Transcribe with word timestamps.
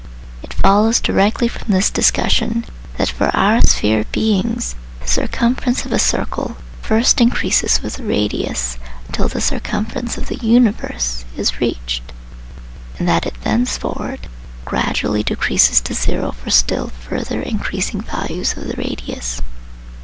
It 0.41 0.55
follows 0.55 0.99
directly 0.99 1.47
from 1.47 1.71
this 1.71 1.91
discussion, 1.91 2.65
that 2.97 3.09
for 3.09 3.27
our 3.37 3.61
sphere 3.61 4.03
beings 4.11 4.73
the 4.99 5.07
circumference 5.07 5.85
of 5.85 5.91
a 5.91 5.99
circle 5.99 6.57
first 6.81 7.21
increases 7.21 7.83
with 7.83 7.97
the 7.97 8.03
radius 8.03 8.79
until 9.07 9.27
the" 9.27 9.39
circumference 9.51 10.17
of 10.17 10.25
the 10.25 10.37
universe" 10.37 11.23
is 11.37 11.61
reached, 11.61 12.11
and 12.97 13.07
that 13.07 13.27
it 13.27 13.43
thenceforward 13.43 14.27
gradually 14.65 15.21
decreases 15.21 15.79
to 15.81 15.93
zero 15.93 16.31
for 16.31 16.49
still 16.49 16.87
further 16.87 17.39
increasing 17.39 18.01
values 18.01 18.57
of 18.57 18.63
the 18.69 18.77
radius. 18.77 19.39